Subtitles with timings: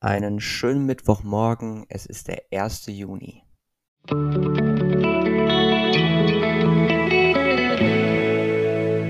[0.00, 1.84] Einen schönen Mittwochmorgen.
[1.88, 2.86] Es ist der 1.
[2.86, 3.42] Juni.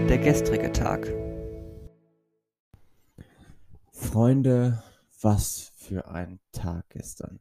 [0.09, 1.06] Der gestrige Tag.
[3.93, 4.82] Freunde,
[5.21, 7.39] was für ein Tag gestern.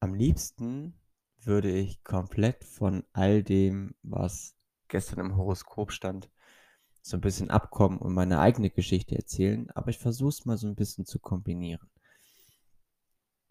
[0.00, 0.98] Am liebsten
[1.36, 4.56] würde ich komplett von all dem, was
[4.88, 6.28] gestern im Horoskop stand,
[7.02, 10.68] so ein bisschen abkommen und meine eigene Geschichte erzählen, aber ich versuche es mal so
[10.68, 11.90] ein bisschen zu kombinieren.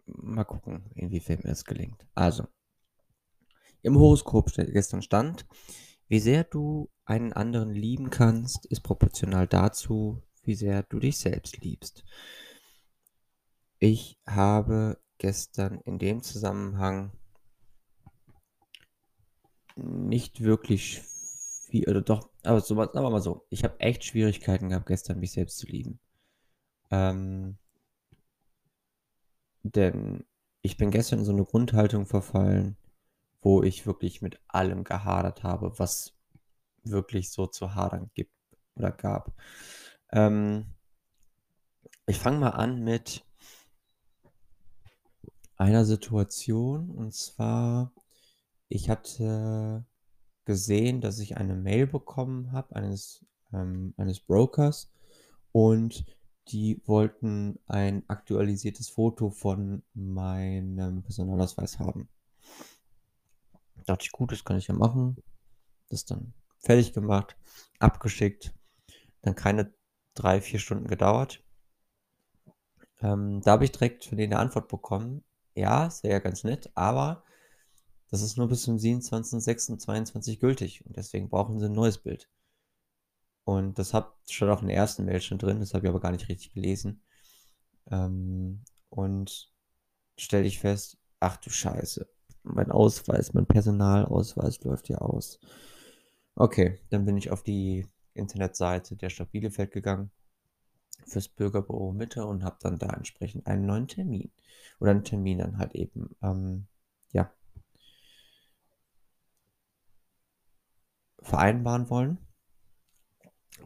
[0.06, 2.06] Mal gucken, inwiefern mir es gelingt.
[2.14, 2.48] Also,
[3.82, 5.46] im Horoskop gestern stand,
[6.08, 11.58] wie sehr du einen anderen lieben kannst, ist proportional dazu, wie sehr du dich selbst
[11.58, 12.04] liebst.
[13.78, 17.12] Ich habe gestern in dem Zusammenhang
[19.76, 21.02] nicht wirklich
[21.66, 25.20] viel, oder doch, aber so, sagen wir mal so, ich habe echt Schwierigkeiten gehabt, gestern
[25.20, 26.00] mich selbst zu lieben.
[26.90, 27.58] Ähm,
[29.62, 30.24] denn
[30.62, 32.76] ich bin gestern in so eine Grundhaltung verfallen,
[33.42, 36.14] wo ich wirklich mit allem gehadert habe, was
[36.84, 38.32] wirklich so zu hadern gibt
[38.76, 39.32] oder gab.
[40.10, 40.66] Ähm,
[42.06, 43.24] ich fange mal an mit
[45.56, 47.92] einer Situation und zwar,
[48.68, 49.84] ich hatte
[50.44, 54.90] gesehen, dass ich eine Mail bekommen habe eines, ähm, eines Brokers
[55.52, 56.04] und
[56.48, 62.08] die wollten ein aktualisiertes Foto von meinem Personalausweis haben.
[63.76, 65.16] Da dachte ich, gut, das kann ich ja machen.
[65.88, 67.36] Das dann fertig gemacht,
[67.78, 68.54] abgeschickt.
[69.22, 69.72] Dann keine
[70.14, 71.42] drei, vier Stunden gedauert.
[73.00, 75.24] Ähm, da habe ich direkt von denen eine Antwort bekommen.
[75.54, 77.24] Ja, ja ganz nett, aber
[78.12, 82.28] das ist nur bis zum 27.06.22 gültig und deswegen brauchen sie ein neues Bild.
[83.44, 86.00] Und das hat schon auch in der ersten Mail schon drin, das habe ich aber
[86.00, 87.02] gar nicht richtig gelesen.
[87.90, 89.50] Ähm, und
[90.18, 92.06] stelle ich fest, ach du Scheiße,
[92.42, 95.40] mein Ausweis, mein Personalausweis läuft ja aus.
[96.34, 100.10] Okay, dann bin ich auf die Internetseite der Stadt Bielefeld gegangen
[101.06, 104.30] fürs Bürgerbüro Mitte und habe dann da entsprechend einen neuen Termin
[104.80, 106.66] oder einen Termin dann halt eben ähm,
[107.12, 107.32] ja
[111.22, 112.18] vereinbaren wollen.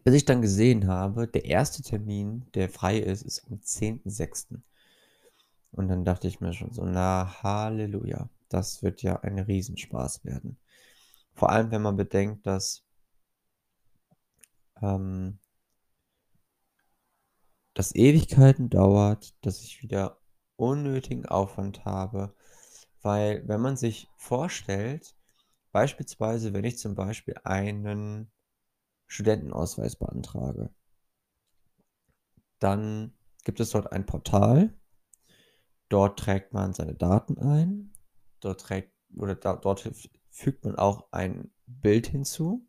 [0.04, 4.60] Bis ich dann gesehen habe, der erste Termin, der frei ist, ist am 10.06.
[5.72, 10.58] Und dann dachte ich mir schon so, na Halleluja, das wird ja ein Riesenspaß werden.
[11.34, 12.84] Vor allem, wenn man bedenkt, dass
[14.80, 15.38] ähm,
[17.74, 20.20] das Ewigkeiten dauert, dass ich wieder
[20.56, 22.34] unnötigen Aufwand habe,
[23.02, 25.15] weil wenn man sich vorstellt,
[25.76, 28.32] Beispielsweise, wenn ich zum Beispiel einen
[29.08, 30.70] Studentenausweis beantrage,
[32.58, 33.12] dann
[33.44, 34.72] gibt es dort ein Portal.
[35.90, 37.92] Dort trägt man seine Daten ein.
[38.40, 39.86] Dort trägt oder da, dort
[40.30, 42.66] fügt man auch ein Bild hinzu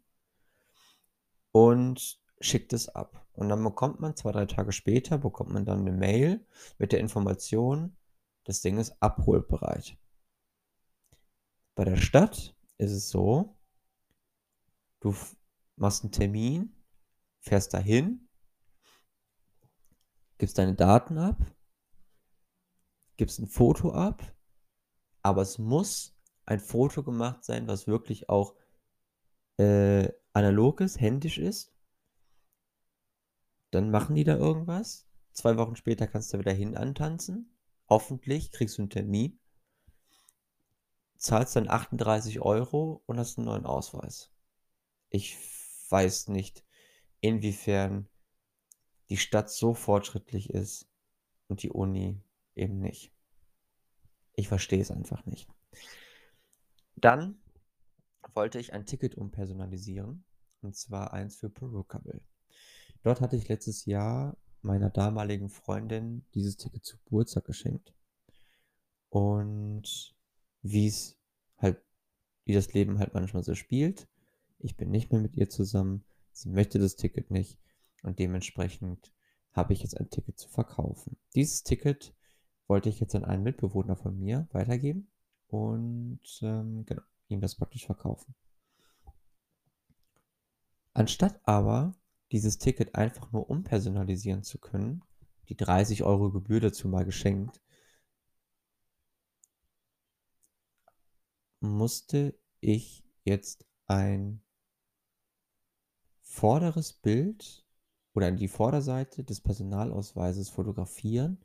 [1.53, 3.25] und schickt es ab.
[3.31, 6.45] Und dann bekommt man zwei, drei Tage später, bekommt man dann eine Mail
[6.77, 7.95] mit der Information,
[8.43, 9.97] das Ding ist abholbereit.
[11.73, 13.57] Bei der Stadt ist es so,
[14.99, 15.15] du
[15.75, 16.75] machst einen Termin,
[17.39, 18.27] fährst dahin,
[20.37, 21.37] gibst deine Daten ab,
[23.17, 24.35] gibst ein Foto ab,
[25.21, 26.15] aber es muss
[26.45, 28.55] ein Foto gemacht sein, was wirklich auch
[29.57, 31.73] äh, analog ist, händisch ist.
[33.71, 35.07] Dann machen die da irgendwas.
[35.33, 37.57] Zwei Wochen später kannst du wieder hin antanzen.
[37.89, 39.39] Hoffentlich kriegst du einen Termin
[41.17, 44.31] zahlst dann 38 Euro und hast einen neuen Ausweis.
[45.09, 45.37] Ich
[45.89, 46.65] weiß nicht,
[47.21, 48.07] inwiefern
[49.09, 50.89] die Stadt so fortschrittlich ist
[51.47, 52.21] und die Uni
[52.55, 53.13] eben nicht.
[54.33, 55.47] Ich verstehe es einfach nicht.
[56.95, 57.41] Dann
[58.33, 60.25] wollte ich ein Ticket umpersonalisieren,
[60.61, 62.21] und zwar eins für Perukable.
[63.03, 67.93] Dort hatte ich letztes Jahr meiner damaligen Freundin dieses Ticket zu Geburtstag geschenkt.
[69.09, 70.16] Und
[70.71, 71.17] wie es
[71.57, 71.81] halt,
[72.45, 74.07] wie das Leben halt manchmal so spielt.
[74.59, 76.03] Ich bin nicht mehr mit ihr zusammen.
[76.31, 77.59] Sie möchte das Ticket nicht.
[78.03, 79.13] Und dementsprechend
[79.51, 81.17] habe ich jetzt ein Ticket zu verkaufen.
[81.35, 82.13] Dieses Ticket
[82.67, 85.07] wollte ich jetzt an einen Mitbewohner von mir weitergeben
[85.47, 88.35] und ähm, genau, ihm das praktisch verkaufen.
[90.93, 91.95] Anstatt aber
[92.31, 95.03] dieses Ticket einfach nur umpersonalisieren zu können,
[95.49, 97.61] die 30 Euro Gebühr dazu mal geschenkt,
[101.59, 104.41] musste ich jetzt ein
[106.21, 107.65] vorderes Bild
[108.13, 111.37] oder die Vorderseite des Personalausweises fotografieren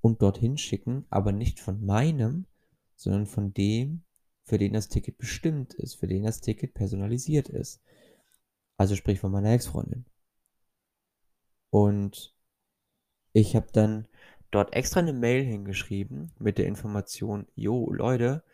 [0.00, 2.46] und dorthin schicken, aber nicht von meinem,
[2.96, 4.04] sondern von dem,
[4.44, 7.80] für den das Ticket bestimmt ist, für den das Ticket personalisiert ist.
[8.76, 10.04] Also sprich von meiner Ex-Freundin.
[11.70, 12.34] Und
[13.32, 14.06] ich habe dann
[14.50, 18.44] dort extra eine Mail hingeschrieben mit der Information, jo Leute,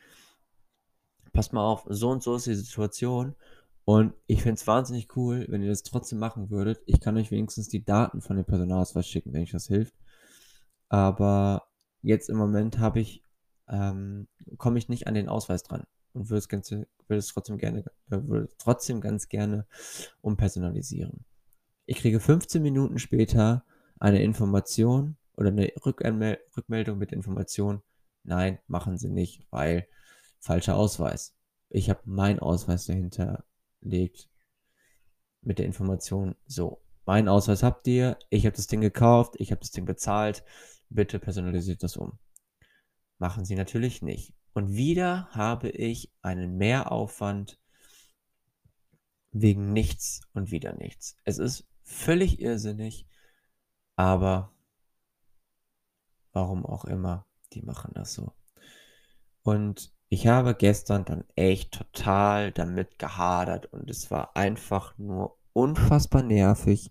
[1.39, 3.37] passt mal auf, so und so ist die Situation
[3.85, 6.81] und ich finde es wahnsinnig cool, wenn ihr das trotzdem machen würdet.
[6.85, 9.95] Ich kann euch wenigstens die Daten von dem Personalausweis schicken, wenn euch das hilft.
[10.89, 11.69] Aber
[12.03, 13.23] jetzt im Moment habe ich,
[13.69, 14.27] ähm,
[14.57, 17.85] komme ich nicht an den Ausweis dran und würde es, ganze, würde es trotzdem gerne,
[18.11, 19.65] äh, würde trotzdem ganz gerne
[20.21, 21.25] umpersonalisieren.
[21.87, 23.65] Ich kriege 15 Minuten später
[24.01, 27.83] eine Information oder eine Rückmel Rückmeldung mit Information.
[28.25, 29.87] Nein, machen Sie nicht, weil
[30.41, 31.35] falscher Ausweis.
[31.69, 33.45] Ich habe meinen Ausweis dahinter
[33.81, 34.29] legt
[35.43, 39.61] mit der Information, so, mein Ausweis habt ihr, ich habe das Ding gekauft, ich habe
[39.61, 40.45] das Ding bezahlt,
[40.89, 42.19] bitte personalisiert das um.
[43.19, 44.35] Machen sie natürlich nicht.
[44.53, 47.59] Und wieder habe ich einen Mehraufwand
[49.31, 51.17] wegen nichts und wieder nichts.
[51.25, 53.07] Es ist völlig irrsinnig,
[53.97, 54.53] aber
[56.33, 58.35] warum auch immer, die machen das so.
[59.43, 66.23] Und ich habe gestern dann echt total damit gehadert und es war einfach nur unfassbar
[66.23, 66.91] nervig,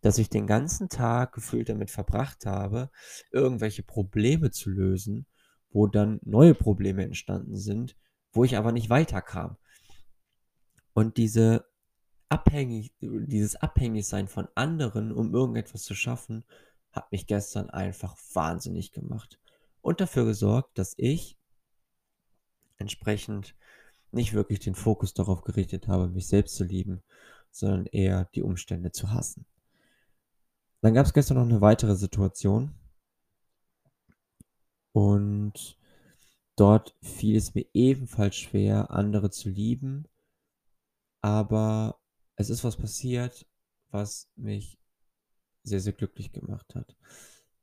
[0.00, 2.90] dass ich den ganzen Tag gefühlt damit verbracht habe,
[3.32, 5.26] irgendwelche Probleme zu lösen,
[5.70, 7.96] wo dann neue Probleme entstanden sind,
[8.32, 9.56] wo ich aber nicht weiterkam.
[10.94, 11.64] Und diese
[12.28, 16.44] abhängig, dieses Abhängigsein von anderen, um irgendetwas zu schaffen,
[16.90, 19.38] hat mich gestern einfach wahnsinnig gemacht
[19.80, 21.37] und dafür gesorgt, dass ich
[22.78, 23.54] entsprechend
[24.10, 27.02] nicht wirklich den Fokus darauf gerichtet habe, mich selbst zu lieben,
[27.50, 29.46] sondern eher die Umstände zu hassen.
[30.80, 32.74] Dann gab es gestern noch eine weitere Situation
[34.92, 35.78] und
[36.56, 40.06] dort fiel es mir ebenfalls schwer, andere zu lieben,
[41.20, 41.98] aber
[42.36, 43.46] es ist was passiert,
[43.90, 44.78] was mich
[45.64, 46.96] sehr, sehr glücklich gemacht hat.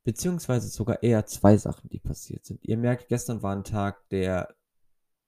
[0.03, 2.63] Beziehungsweise sogar eher zwei Sachen, die passiert sind.
[2.63, 4.55] Ihr merkt, gestern war ein Tag, der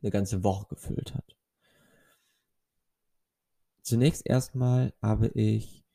[0.01, 1.35] eine ganze Woche gefüllt hat.
[3.81, 5.85] Zunächst erstmal habe ich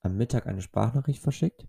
[0.00, 1.66] am Mittag eine Sprachnachricht verschickt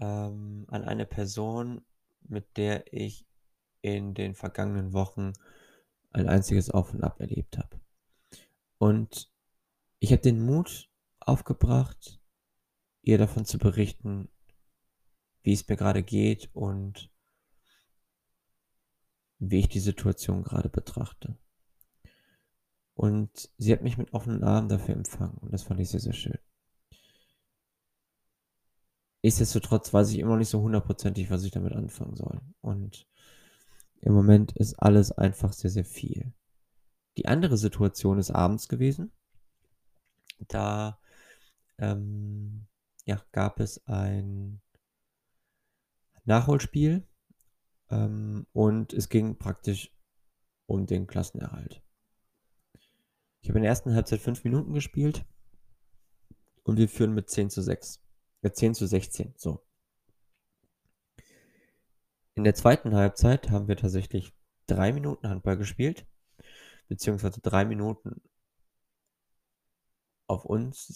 [0.00, 1.82] ähm, an eine Person,
[2.22, 3.26] mit der ich
[3.82, 5.32] in den vergangenen Wochen
[6.10, 7.80] ein einziges Auf und Ab erlebt habe.
[8.78, 9.30] Und
[9.98, 10.90] ich habe den Mut
[11.20, 12.20] aufgebracht,
[13.02, 14.28] ihr davon zu berichten,
[15.42, 17.10] wie es mir gerade geht und
[19.38, 21.36] wie ich die Situation gerade betrachte.
[22.94, 26.14] Und sie hat mich mit offenen Armen dafür empfangen und das fand ich sehr, sehr
[26.14, 26.38] schön.
[29.22, 32.40] Nichtsdestotrotz weiß ich immer noch nicht so hundertprozentig, was ich damit anfangen soll.
[32.60, 33.06] Und
[34.00, 36.32] im Moment ist alles einfach sehr, sehr viel.
[37.16, 39.10] Die andere Situation ist abends gewesen.
[40.48, 41.00] Da
[41.78, 42.66] ähm,
[43.04, 44.60] ja, gab es ein
[46.24, 47.06] Nachholspiel
[47.90, 49.92] ähm, und es ging praktisch
[50.66, 51.82] um den Klassenerhalt.
[53.40, 55.24] Ich habe in der ersten Halbzeit fünf Minuten gespielt
[56.64, 58.02] und wir führen mit 10 zu 6.
[58.42, 59.64] Ja, 10 zu 16, so.
[62.34, 64.34] In der zweiten Halbzeit haben wir tatsächlich
[64.66, 66.06] drei Minuten Handball gespielt,
[66.88, 68.20] beziehungsweise drei Minuten
[70.26, 70.92] auf uns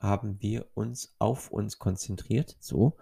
[0.00, 2.96] haben wir uns auf uns konzentriert, so.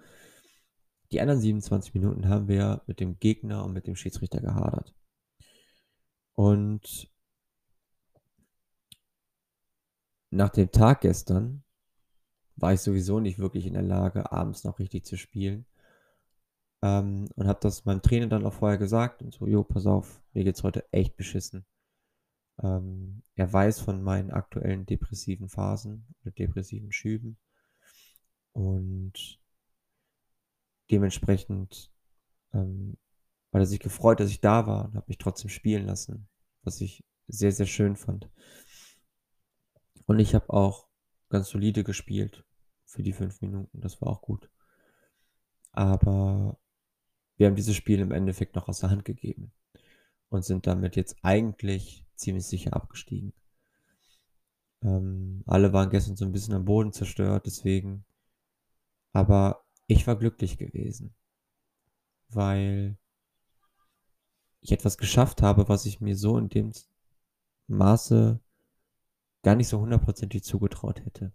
[1.14, 4.92] Die anderen 27 Minuten haben wir mit dem Gegner und mit dem Schiedsrichter gehadert.
[6.32, 7.08] Und
[10.30, 11.62] nach dem Tag gestern
[12.56, 15.66] war ich sowieso nicht wirklich in der Lage, abends noch richtig zu spielen.
[16.82, 20.20] Ähm, und habe das meinem Trainer dann auch vorher gesagt und so, jo, pass auf,
[20.32, 21.64] mir geht's heute echt beschissen.
[22.60, 27.38] Ähm, er weiß von meinen aktuellen depressiven Phasen oder depressiven Schüben.
[28.50, 29.43] Und
[30.90, 31.92] dementsprechend
[32.52, 32.96] ähm,
[33.52, 36.28] hat er sich gefreut, dass ich da war und habe mich trotzdem spielen lassen,
[36.62, 38.28] was ich sehr, sehr schön fand.
[40.06, 40.88] Und ich habe auch
[41.28, 42.44] ganz solide gespielt
[42.84, 43.80] für die fünf Minuten.
[43.80, 44.50] Das war auch gut.
[45.72, 46.58] Aber
[47.36, 49.52] wir haben dieses Spiel im Endeffekt noch aus der Hand gegeben
[50.28, 53.32] und sind damit jetzt eigentlich ziemlich sicher abgestiegen.
[54.82, 58.04] Ähm, alle waren gestern so ein bisschen am Boden zerstört, deswegen.
[59.12, 61.14] Aber ich war glücklich gewesen,
[62.28, 62.96] weil
[64.60, 66.72] ich etwas geschafft habe, was ich mir so in dem
[67.66, 68.40] Maße
[69.42, 71.32] gar nicht so hundertprozentig zugetraut hätte.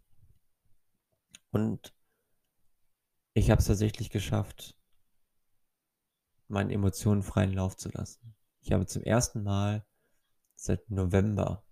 [1.51, 1.93] Und
[3.33, 4.75] ich habe es tatsächlich geschafft,
[6.47, 8.35] meinen Emotionen freien Lauf zu lassen.
[8.61, 9.85] Ich habe zum ersten Mal
[10.55, 11.63] seit November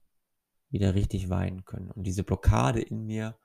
[0.69, 3.37] wieder richtig weinen können und diese Blockade in mir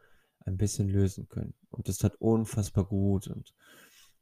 [0.47, 1.55] ein bisschen lösen können.
[1.71, 3.55] Und das tat unfassbar gut und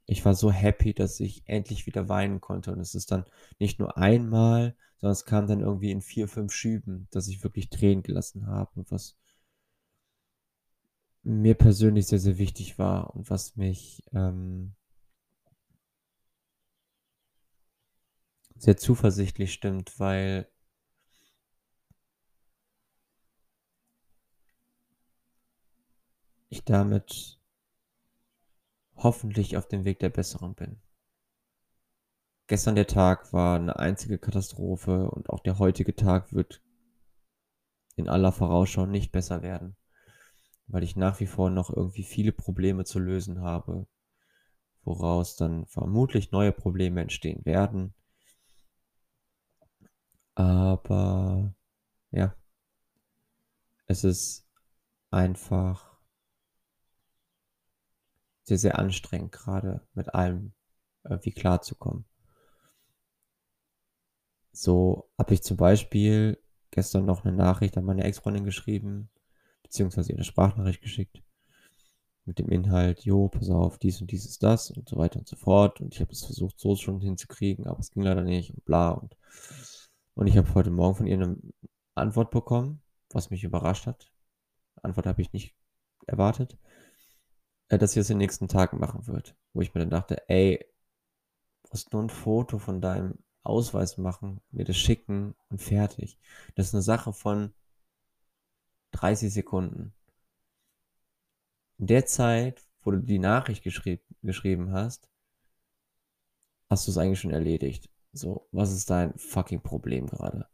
[0.06, 2.72] ich war so happy, dass ich endlich wieder weinen konnte.
[2.72, 3.24] Und es ist dann
[3.60, 7.70] nicht nur einmal, sondern es kam dann irgendwie in vier, fünf Schüben, dass ich wirklich
[7.70, 9.16] Tränen gelassen habe, was
[11.22, 14.74] mir persönlich sehr, sehr wichtig war und was mich ähm,
[18.56, 20.48] sehr zuversichtlich stimmt, weil
[26.50, 27.40] ich damit
[28.96, 30.82] hoffentlich auf dem Weg der Besserung bin.
[32.48, 36.60] Gestern der Tag war eine einzige Katastrophe und auch der heutige Tag wird
[37.94, 39.76] in aller Vorausschau nicht besser werden,
[40.66, 43.86] weil ich nach wie vor noch irgendwie viele Probleme zu lösen habe,
[44.82, 47.94] woraus dann vermutlich neue Probleme entstehen werden.
[50.34, 51.54] Aber
[52.10, 52.34] ja,
[53.86, 54.48] es ist
[55.10, 55.89] einfach
[58.50, 60.52] sehr, sehr anstrengend, gerade mit allem
[61.04, 62.04] irgendwie klarzukommen.
[64.50, 66.36] So habe ich zum Beispiel
[66.72, 69.08] gestern noch eine Nachricht an meine Ex-Freundin geschrieben,
[69.62, 71.22] beziehungsweise ihr eine Sprachnachricht geschickt
[72.24, 75.28] mit dem Inhalt, jo, pass auf, dies und dies ist das und so weiter und
[75.28, 75.80] so fort.
[75.80, 78.90] Und ich habe es versucht, so schon hinzukriegen, aber es ging leider nicht und bla.
[78.90, 79.16] Und,
[80.14, 81.36] und ich habe heute Morgen von ihr eine
[81.94, 84.10] Antwort bekommen, was mich überrascht hat.
[84.82, 85.54] Antwort habe ich nicht
[86.06, 86.56] erwartet äh,
[87.78, 89.36] dass sie es in den nächsten Tagen machen wird.
[89.52, 90.64] Wo ich mir dann dachte, ey,
[91.70, 96.18] musst nur ein Foto von deinem Ausweis machen, mir das schicken und fertig.
[96.54, 97.52] Das ist eine Sache von
[98.92, 99.94] 30 Sekunden.
[101.78, 105.08] In der Zeit, wo du die Nachricht geschrieb, geschrieben hast,
[106.68, 107.88] hast du es eigentlich schon erledigt.
[108.12, 110.48] So, was ist dein fucking Problem gerade?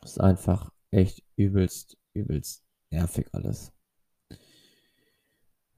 [0.00, 3.72] Das ist einfach echt übelst, übelst nervig alles.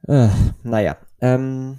[0.09, 0.28] Äh,
[0.62, 1.78] naja, ähm,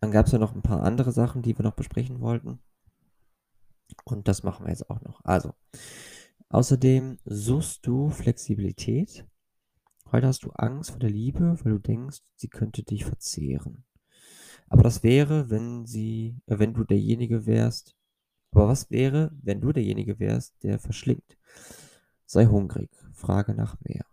[0.00, 2.60] dann gab es ja noch ein paar andere Sachen, die wir noch besprechen wollten.
[4.04, 5.24] Und das machen wir jetzt auch noch.
[5.24, 5.54] Also,
[6.48, 9.26] außerdem suchst du Flexibilität.
[10.10, 13.84] Heute hast du Angst vor der Liebe, weil du denkst, sie könnte dich verzehren.
[14.68, 17.96] Aber das wäre, wenn sie, äh, wenn du derjenige wärst.
[18.52, 21.38] Aber was wäre, wenn du derjenige wärst, der verschlingt?
[22.26, 24.04] Sei hungrig, frage nach mehr.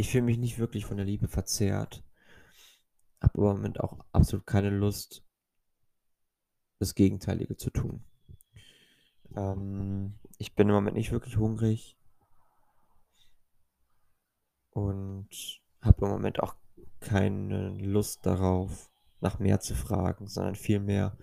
[0.00, 2.02] Ich fühle mich nicht wirklich von der Liebe verzehrt.
[3.20, 5.22] Habe aber im Moment auch absolut keine Lust,
[6.78, 8.02] das Gegenteilige zu tun.
[9.36, 11.98] Ähm, ich bin im Moment nicht wirklich hungrig
[14.70, 15.28] und
[15.82, 16.56] habe im Moment auch
[17.00, 18.90] keine Lust darauf,
[19.20, 21.18] nach mehr zu fragen, sondern vielmehr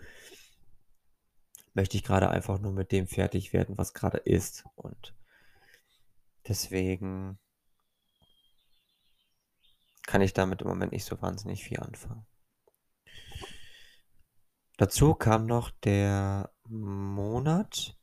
[1.74, 4.66] möchte ich gerade einfach nur mit dem fertig werden, was gerade ist.
[4.76, 5.16] Und
[6.48, 7.40] deswegen
[10.08, 12.26] kann ich damit im Moment nicht so wahnsinnig viel anfangen.
[14.78, 17.96] Dazu kam noch der Monat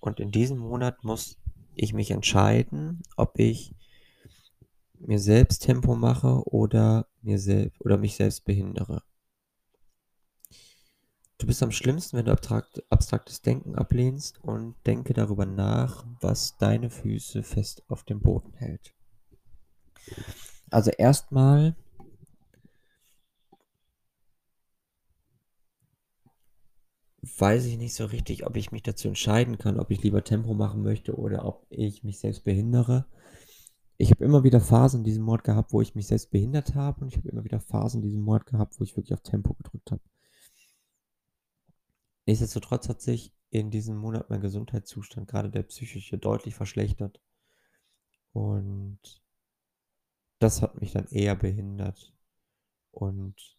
[0.00, 1.38] und in diesem Monat muss
[1.74, 3.74] ich mich entscheiden, ob ich
[4.98, 9.02] mir selbst Tempo mache oder mir selbst oder mich selbst behindere.
[11.38, 16.56] Du bist am schlimmsten, wenn du abstrakt, abstraktes Denken ablehnst und denke darüber nach, was
[16.56, 18.94] deine Füße fest auf dem Boden hält.
[20.70, 21.76] Also erstmal
[27.38, 30.54] weiß ich nicht so richtig, ob ich mich dazu entscheiden kann, ob ich lieber Tempo
[30.54, 33.06] machen möchte oder ob ich mich selbst behindere.
[33.98, 37.00] Ich habe immer wieder Phasen in diesem Mord gehabt, wo ich mich selbst behindert habe
[37.00, 39.54] und ich habe immer wieder Phasen in diesem Mord gehabt, wo ich wirklich auf Tempo
[39.54, 40.02] gedrückt habe.
[42.26, 47.20] Nichtsdestotrotz hat sich in diesem Monat mein Gesundheitszustand, gerade der psychische, deutlich verschlechtert.
[48.32, 48.98] Und
[50.38, 52.12] das hat mich dann eher behindert
[52.90, 53.56] und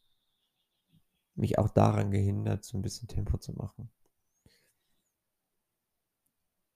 [1.35, 3.89] mich auch daran gehindert, so ein bisschen Tempo zu machen.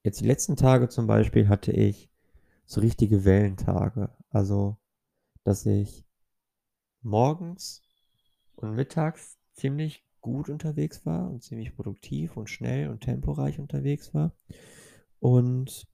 [0.03, 2.09] Jetzt die letzten Tage zum Beispiel hatte ich
[2.65, 4.09] so richtige Wellentage.
[4.29, 4.77] Also,
[5.43, 6.05] dass ich
[7.01, 7.83] morgens
[8.55, 14.33] und mittags ziemlich gut unterwegs war und ziemlich produktiv und schnell und temporeich unterwegs war.
[15.19, 15.87] Und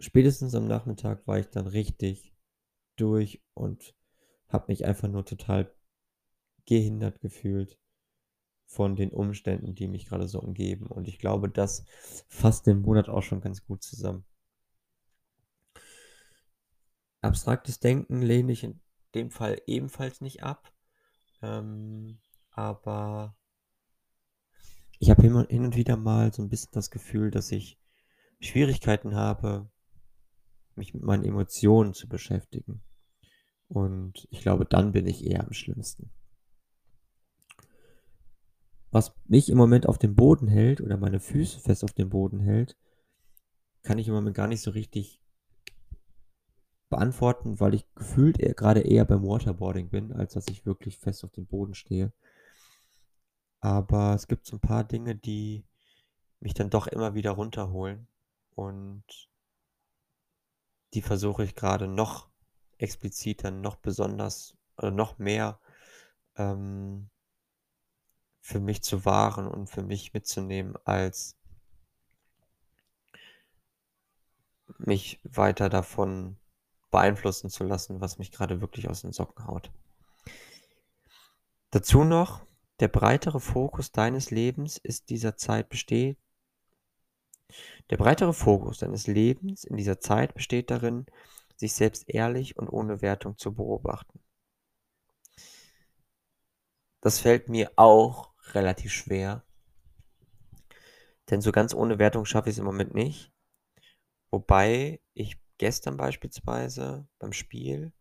[0.00, 2.34] spätestens am Nachmittag war ich dann richtig
[2.96, 3.94] durch und
[4.48, 5.72] habe mich einfach nur total
[6.66, 7.78] gehindert gefühlt
[8.66, 10.86] von den Umständen, die mich gerade so umgeben.
[10.86, 11.84] Und ich glaube, das
[12.28, 14.24] fasst den Monat auch schon ganz gut zusammen.
[17.20, 18.80] Abstraktes Denken lehne ich in
[19.14, 20.72] dem Fall ebenfalls nicht ab.
[21.42, 23.36] Ähm, aber
[24.98, 27.80] ich habe hin und, hin und wieder mal so ein bisschen das Gefühl, dass ich
[28.40, 29.70] Schwierigkeiten habe,
[30.80, 32.82] mich mit meinen Emotionen zu beschäftigen.
[33.68, 36.10] Und ich glaube, dann bin ich eher am schlimmsten.
[38.90, 42.40] Was mich im Moment auf dem Boden hält oder meine Füße fest auf dem Boden
[42.40, 42.76] hält,
[43.82, 45.22] kann ich im Moment gar nicht so richtig
[46.88, 51.22] beantworten, weil ich gefühlt eher, gerade eher beim Waterboarding bin, als dass ich wirklich fest
[51.24, 52.12] auf dem Boden stehe.
[53.60, 55.64] Aber es gibt so ein paar Dinge, die
[56.40, 58.08] mich dann doch immer wieder runterholen
[58.56, 59.29] und
[60.94, 62.28] die versuche ich gerade noch
[62.78, 65.60] expliziter, noch besonders oder noch mehr
[66.36, 67.10] ähm,
[68.40, 71.36] für mich zu wahren und für mich mitzunehmen, als
[74.78, 76.36] mich weiter davon
[76.90, 79.70] beeinflussen zu lassen, was mich gerade wirklich aus den Socken haut.
[81.70, 82.44] Dazu noch,
[82.80, 86.18] der breitere Fokus deines Lebens ist dieser Zeit besteht.
[87.90, 91.06] Der breitere Fokus deines Lebens in dieser Zeit besteht darin,
[91.56, 94.20] sich selbst ehrlich und ohne Wertung zu beobachten.
[97.00, 99.44] Das fällt mir auch relativ schwer,
[101.30, 103.32] denn so ganz ohne Wertung schaffe ich es im Moment nicht.
[104.30, 107.92] Wobei ich gestern beispielsweise beim Spiel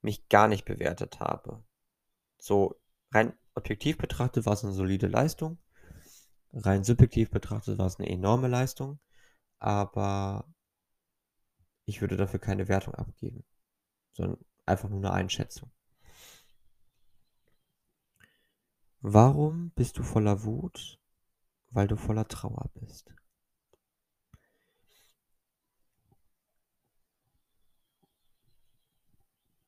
[0.00, 1.62] mich gar nicht bewertet habe.
[2.38, 2.80] So
[3.12, 5.58] rein objektiv betrachtet war es eine solide Leistung.
[6.52, 8.98] Rein subjektiv betrachtet war es eine enorme Leistung.
[9.58, 10.44] Aber
[11.84, 13.44] ich würde dafür keine Wertung abgeben,
[14.12, 15.70] sondern einfach nur eine Einschätzung.
[19.00, 20.98] Warum bist du voller Wut?
[21.70, 23.12] Weil du voller Trauer bist.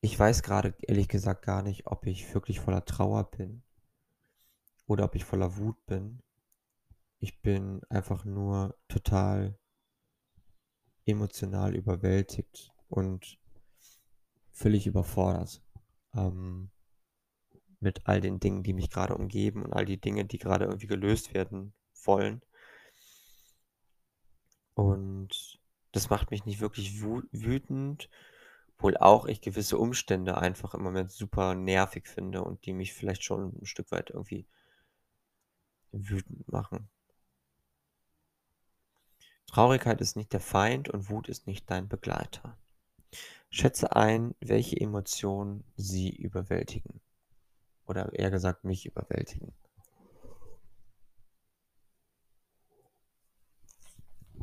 [0.03, 3.63] Ich weiß gerade ehrlich gesagt gar nicht, ob ich wirklich voller Trauer bin
[4.87, 6.23] oder ob ich voller Wut bin.
[7.25, 9.59] Ich bin einfach nur total
[11.07, 13.39] emotional überwältigt und
[14.51, 15.63] völlig überfordert
[16.13, 16.71] ähm,
[17.81, 20.87] mit all den Dingen, die mich gerade umgeben und all die Dinge, die gerade irgendwie
[20.87, 21.73] gelöst werden
[22.05, 22.43] wollen.
[24.75, 25.59] Und
[25.93, 28.11] das macht mich nicht wirklich wütend,
[28.75, 33.25] obwohl auch ich gewisse Umstände einfach im Moment super nervig finde und die mich vielleicht
[33.25, 34.47] schon ein Stück weit irgendwie
[35.91, 36.91] wütend machen.
[39.55, 42.59] Traurigkeit ist nicht der Feind und Wut ist nicht dein Begleiter.
[43.51, 47.01] Schätze ein, welche Emotionen sie überwältigen.
[47.87, 49.53] Oder eher gesagt, mich überwältigen.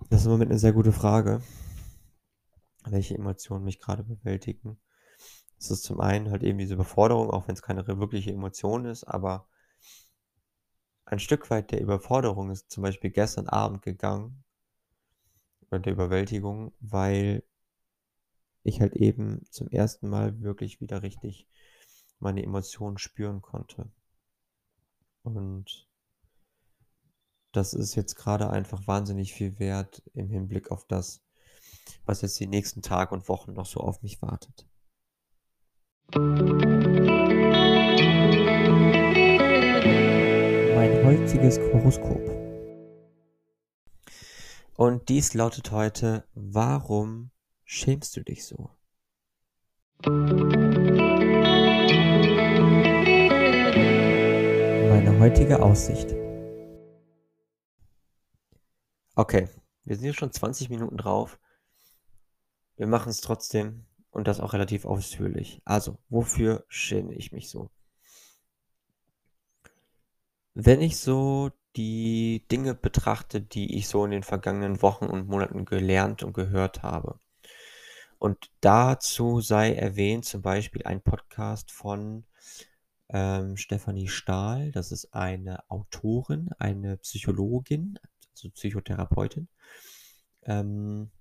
[0.09, 1.41] Das ist im Moment eine sehr gute Frage
[2.85, 4.79] welche Emotionen mich gerade bewältigen.
[5.59, 9.03] Es ist zum einen halt eben diese Überforderung, auch wenn es keine wirkliche Emotion ist,
[9.03, 9.47] aber
[11.05, 14.43] ein Stück weit der Überforderung ist zum Beispiel gestern Abend gegangen,
[15.71, 17.43] oder der Überwältigung, weil
[18.63, 21.47] ich halt eben zum ersten Mal wirklich wieder richtig
[22.19, 23.89] meine Emotionen spüren konnte.
[25.23, 25.87] Und
[27.51, 31.23] das ist jetzt gerade einfach wahnsinnig viel wert im Hinblick auf das,
[32.05, 34.67] was jetzt die nächsten Tage und Wochen noch so auf mich wartet.
[40.75, 42.50] Mein heutiges Horoskop.
[44.81, 47.29] Und dies lautet heute, warum
[47.63, 48.71] schämst du dich so?
[54.89, 56.15] Meine heutige Aussicht.
[59.13, 59.49] Okay,
[59.83, 61.37] wir sind jetzt schon 20 Minuten drauf.
[62.75, 65.61] Wir machen es trotzdem und das auch relativ ausführlich.
[65.63, 67.69] Also, wofür schäme ich mich so?
[70.55, 75.65] Wenn ich so die Dinge betrachte, die ich so in den vergangenen Wochen und Monaten
[75.65, 77.19] gelernt und gehört habe.
[78.19, 82.25] Und dazu sei erwähnt zum Beispiel ein Podcast von
[83.09, 84.71] ähm, Stefanie Stahl.
[84.71, 87.97] Das ist eine Autorin, eine Psychologin,
[88.31, 89.47] also Psychotherapeutin.
[90.43, 91.11] Ähm,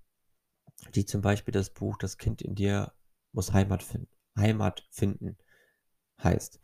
[0.95, 2.93] die zum Beispiel das Buch Das Kind in dir
[3.33, 5.37] muss Heimat finden, Heimat finden
[6.23, 6.59] heißt.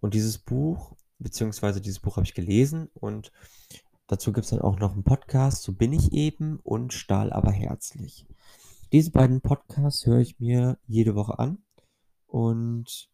[0.00, 3.32] Und dieses Buch, beziehungsweise dieses Buch habe ich gelesen und
[4.06, 7.50] dazu gibt es dann auch noch einen Podcast, so bin ich eben und Stahl aber
[7.50, 8.26] herzlich.
[8.92, 11.58] Diese beiden Podcasts höre ich mir jede Woche an
[12.26, 13.10] und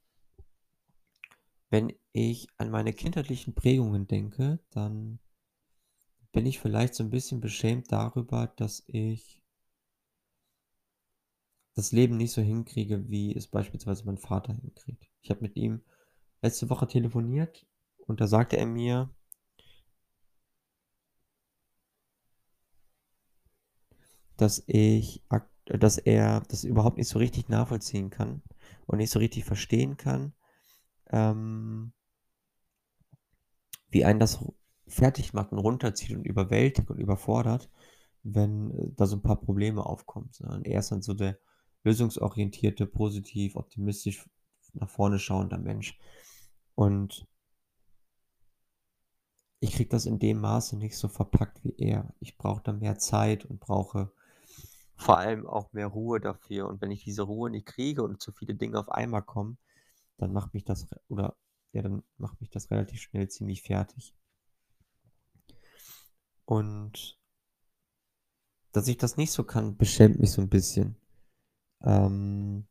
[1.71, 5.19] wenn ich an meine kindheitlichen Prägungen denke, dann
[6.31, 9.43] bin ich vielleicht so ein bisschen beschämt darüber, dass ich
[11.75, 15.11] das Leben nicht so hinkriege, wie es beispielsweise mein Vater hinkriegt.
[15.23, 15.83] Ich habe mit ihm
[16.43, 17.67] letzte Woche telefoniert
[18.07, 19.11] und da sagte er mir
[24.39, 25.23] dass ich
[25.67, 28.43] dass er das überhaupt nicht so richtig nachvollziehen kann
[28.87, 30.35] und nicht so richtig verstehen kann,
[31.11, 31.93] ähm
[33.91, 34.45] wie einen das
[34.87, 37.71] fertig macht und runterzieht und überwältigt und überfordert,
[38.23, 41.39] wenn, äh, da so 'n paar Probleme aufkommen, sondern er ist dann so der
[41.85, 44.29] lösungsorientierte, positiv, optimistisch
[44.73, 45.99] nach vorne schauender Mensch.
[46.75, 47.27] Und
[49.65, 52.13] ich kriege das in dem Maße nicht so verpackt wie er.
[52.21, 54.13] Ich brauche da mehr Zeit und brauche
[54.95, 56.69] vor allem auch mehr Ruhe dafür.
[56.69, 59.57] Und wenn ich diese Ruhe nicht kriege und zu viele Dinge auf einmal kommen,
[60.19, 61.35] dann macht mich das oder
[61.73, 64.15] ja, dann macht mich das relativ schnell ziemlich fertig.
[66.45, 67.19] Und
[68.73, 70.97] dass ich das nicht so kann, beschämt mich so 'n bisschen.
[71.83, 72.67] Ähm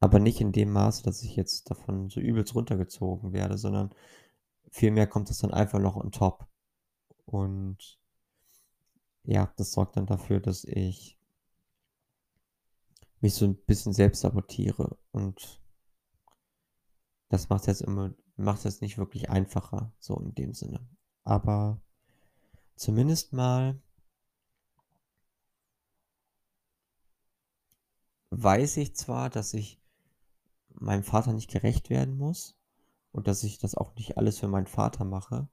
[0.00, 3.94] aber nicht in dem Maße, dass ich jetzt davon so übelst runtergezogen werde, sondern
[4.72, 6.48] vielmehr kommt das dann einfach noch on top.
[7.26, 7.98] Und
[9.24, 11.16] ja, das sorgt dann dafür, dass ich
[13.20, 15.60] mich so 'n bisschen selbst sabotiere und
[17.28, 20.86] das macht's jetzt immer macht's jetzt nicht wirklich einfacher, so in dem Sinne.
[21.24, 21.80] Aber
[22.76, 23.80] zumindest mal
[28.30, 29.78] weiß ich zwar, dass ich
[30.70, 32.54] meinem Vater nicht gerecht werden muss
[33.12, 35.48] und dass ich das auch nicht alles für meinen Vater mache,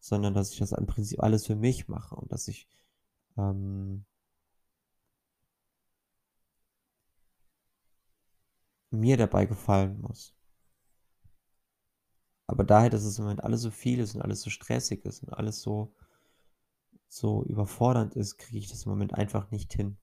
[0.00, 2.68] sondern dass ich das im Prinzip alles für mich mache und dass ich,
[3.36, 4.04] ähm
[8.92, 10.34] mir dabei gefallen muss.
[12.46, 15.22] Aber daher, dass es im Moment alles so viel ist und alles so stressig ist
[15.22, 15.94] und alles so
[17.12, 19.98] so überfordernd ist, kriege ich das im Moment einfach nicht hin.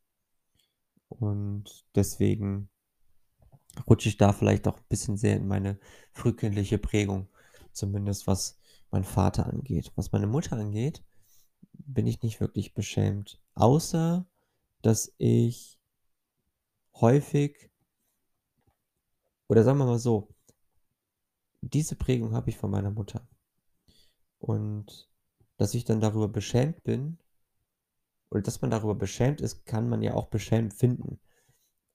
[1.08, 2.70] Und deswegen
[3.88, 5.80] rutsche ich da vielleicht auch 'n bisschen sehr in meine
[6.14, 7.28] frühkindliche Prägung,
[7.74, 8.58] zumindest was
[8.92, 9.92] meinen Vater angeht.
[9.96, 11.04] Was meine Mutter angeht,
[11.74, 14.26] bin ich nicht wirklich beschämt, außer
[14.84, 15.78] dass ich
[16.96, 17.70] häufig
[19.50, 20.28] oder sagen wir mal so
[21.64, 23.28] diese Prägung habe ich von meiner Mutter.
[24.42, 25.10] Und
[25.58, 27.18] dass ich dann darüber beschämt bin
[28.32, 31.20] oder dass man darüber beschämt ist, kann man ja auch beschämend finden.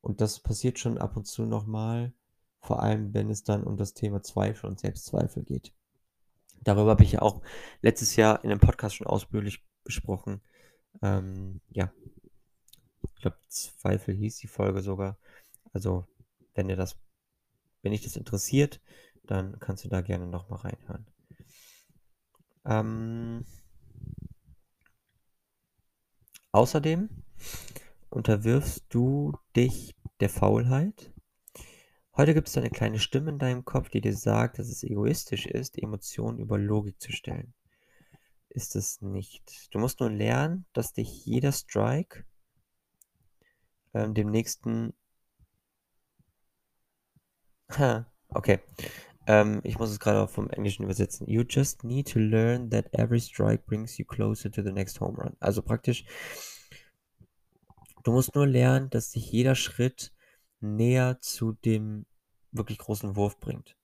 [0.02, 2.12] Und das passiert schon ab und zu noch mal,
[2.60, 5.72] vor allem, wenn es dann um das Thema Zweifel und Selbstzweifel geht.
[6.60, 7.42] Darüber habe ich ja auch
[7.80, 10.42] letztes Jahr in 'nem Podcast schon ausführlich gesprochen.
[11.02, 11.92] Ähm, ja.
[13.14, 15.18] Ich glaube, Zweifel hieß die Folge sogar.
[15.72, 16.06] Also,
[16.54, 16.96] wenn dir das
[17.82, 18.80] wenn dich das interessiert,
[19.24, 21.06] dann kannst du da gerne noch mal reinhören.
[22.64, 23.44] Ähm
[26.52, 27.08] außerdem
[28.12, 31.12] unterwirfst du dich der Faulheit.
[32.16, 35.46] Heute gibt's da 'ne kleine Stimme in deinem Kopf, die dir sagt, dass es egoistisch
[35.46, 37.55] ist, Emotionen über Logik zu stellen.
[38.51, 39.68] Ist es nicht.
[39.75, 42.25] Du musst nur lernen, dass dich jeder Strike
[43.94, 44.92] ähm, dem nächsten
[48.35, 48.61] Okay.
[49.27, 51.29] Ähm, ich muss es grade auch vom Englischen übersetzen.
[51.29, 55.16] You just need to learn that every strike brings you closer to the next home
[55.16, 55.37] run.
[55.40, 56.05] Also praktisch
[58.02, 60.12] du musst nur lernen, dass dich jeder Schritt
[60.60, 62.06] näher zu dem
[62.50, 63.76] wirklich großen Wurf bringt.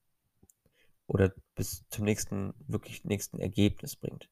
[1.06, 4.28] Oder bis zum nächsten wirklich nächsten Ergebnis bringt.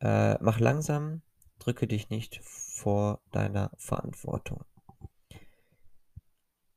[0.00, 1.22] Äh, mach langsam,
[1.58, 4.64] drücke dich nicht vor deiner Verantwortung.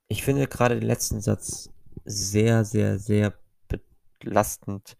[0.07, 1.69] Ich finde grade den letzten Satz
[2.05, 3.37] sehr, sehr, sehr
[4.19, 4.97] belastend,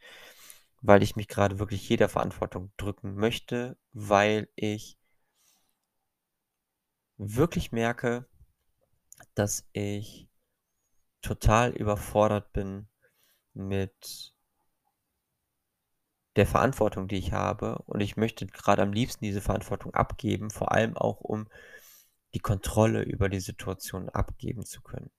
[0.81, 4.98] weil ich mich grade wirklich jeder Verantwortung drücken möchte, weil ich
[7.19, 8.25] wirklich merke,
[9.36, 10.27] dass ich
[11.21, 12.88] total überfordert bin
[13.53, 14.34] mit
[16.36, 17.79] der Verantwortung, die ich habe.
[17.86, 21.47] Und ich möchte grade am liebsten diese Verantwortung abgeben, vor allem auch, um
[22.34, 25.12] die Kontrolle über die Situation abgeben zu können.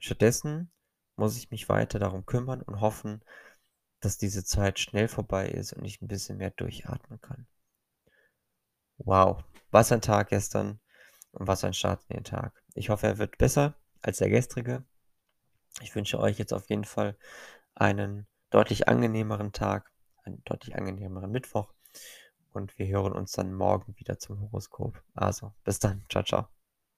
[0.00, 0.70] Stattdessen
[1.16, 3.22] muss ich mich weiter darum kümmern und hoffen,
[4.00, 7.46] dass diese Zeit schnell vorbei ist und ich 'n bisschen mehr durchatmen kann.
[8.98, 10.79] Wow, was ein Tag gestern
[11.32, 12.62] und was ein Start in den Tag.
[12.74, 14.84] Ich hoffe, er wird besser als der gestrige.
[15.80, 17.16] Ich wünsche euch jetzt auf jeden Fall
[17.74, 19.92] einen deutlich angenehmeren Tag,
[20.24, 21.72] einen deutlich angenehmeren Mittwoch
[22.52, 25.02] und wir hören uns dann morgen wieder zum Horoskop.
[25.14, 26.04] Also, bis dann.
[26.08, 26.59] Tschau, tschau.